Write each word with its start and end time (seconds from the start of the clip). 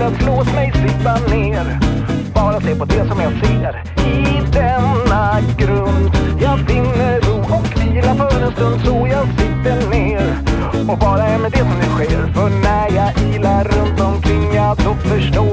istället 0.00 0.26
låt 0.26 0.54
mig 0.54 0.72
sitta 0.72 1.34
ner. 1.34 1.78
Bara 2.34 2.60
se 2.60 2.74
på 2.74 2.84
det 2.84 3.08
som 3.08 3.20
jag 3.20 3.32
ser 3.32 3.82
i 4.06 4.40
denna 4.52 5.40
grund. 5.56 6.10
Jag 6.40 6.58
finner 6.58 7.20
ro 7.20 7.38
och 7.56 7.82
vila 7.82 8.14
för 8.14 8.42
en 8.42 8.52
stund 8.52 8.80
så 8.84 9.08
jag 9.10 9.26
sitter 9.28 9.90
ner 9.90 10.36
och 10.88 10.98
bara 10.98 11.22
är 11.22 11.38
med 11.38 11.52
det 11.52 11.58
som 11.58 11.78
nu 11.78 11.84
sker. 11.84 12.32
För 12.32 12.50
när 12.50 12.90
jag 12.96 13.34
ilar 13.34 13.64
runt 13.64 14.00
omkring 14.00 14.54
ja, 14.54 14.76
då 14.84 14.94
förstår 14.94 15.49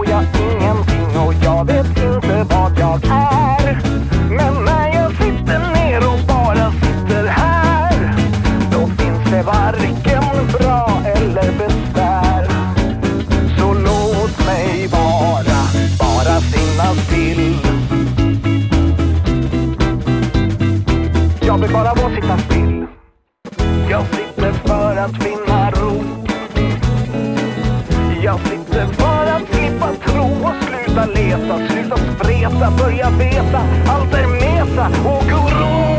Jag 21.57 21.61
vill 21.61 21.73
bara 21.73 21.93
vara 21.93 22.15
sitta 22.15 22.37
still. 22.37 22.85
Jag 23.89 24.05
sitter 24.05 24.51
för 24.51 24.97
att 24.97 25.23
finna 25.23 25.71
ro. 25.71 26.03
Jag 28.23 28.39
sitter 28.39 28.85
för 28.85 29.25
att 29.25 29.47
slippa 29.51 29.93
tro 30.05 30.23
och 30.23 30.53
sluta 30.63 31.05
leta, 31.05 31.67
sluta 31.67 31.97
spreta, 31.97 32.71
börja 32.77 33.09
veta. 33.09 33.61
Allt 33.87 34.13
är 34.13 34.27
meta 34.27 34.87
och 34.87 35.23
goro, 35.23 35.96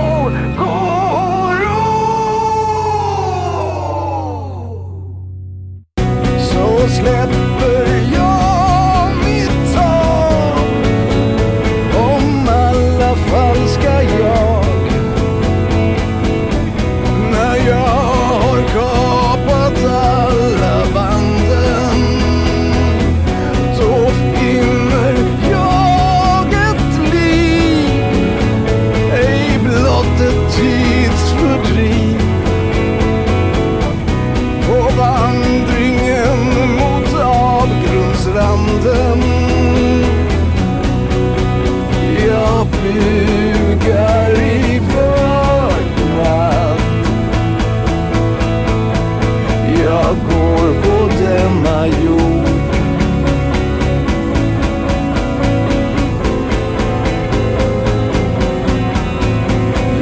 Jag 49.89 50.17
går 50.17 50.83
på 50.83 51.09
denna 51.23 51.87
jord. 51.87 52.49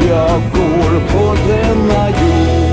Jag 0.09 0.41
går 0.55 1.01
på 1.13 1.35
denna 1.49 2.09
jord. 2.09 2.67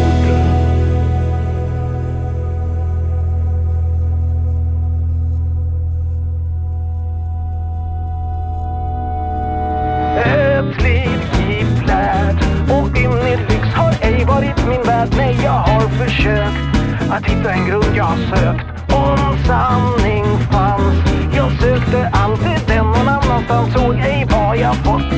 Ett 10.25 10.81
liv 10.83 11.21
i 11.49 11.65
flärd 11.83 12.37
och 12.69 12.97
in 12.97 13.11
i 13.11 13.37
lyx 13.37 13.67
har 13.75 13.95
ej 14.01 14.25
varit 14.25 14.67
min 14.67 14.83
värld. 14.83 15.09
Nej, 15.17 15.39
jag 15.43 15.51
har 15.51 15.89
försökt 15.89 16.82
att 17.13 17.25
hitta 17.25 17.51
en 17.51 17.65
grund 17.67 17.95
jag 17.95 18.17
sökt. 18.29 18.65
Om 18.93 19.37
sanning 19.47 20.25
fanns. 20.51 20.95
Jag 21.35 21.51
sökte 21.61 22.09
alltid 22.13 22.67
den 22.67 22.85
någon 22.85 23.07
annanstans, 23.07 23.73
såg 23.73 23.95
ej 23.95 24.27
vad 24.29 24.57
jag 24.57 24.75
fått. 24.75 25.13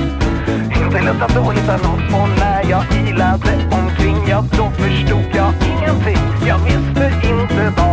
Inte 0.82 1.02
lätt 1.02 1.22
att 1.22 1.36
då 1.36 1.52
hitta 1.52 1.78
något 1.78 2.14
och 2.14 2.30
när 2.40 2.70
jag 2.70 2.84
ilade 3.08 3.54
omkring, 3.72 4.18
ja 4.28 4.44
då 4.58 4.70
förstod 4.70 5.26
jag 5.34 5.54
ingenting. 5.72 6.24
Jag 6.48 6.58
visste 6.58 7.28
inte 7.28 7.74
vad 7.78 7.85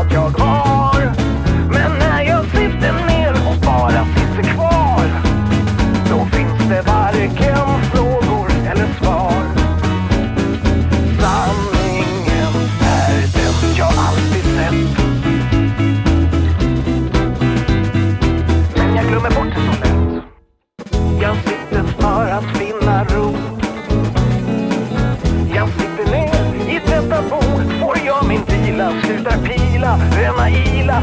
ila, 28.73 28.93
slutar 29.05 29.39
pila, 29.45 29.99
bränna 30.11 30.49
ila 30.51 31.03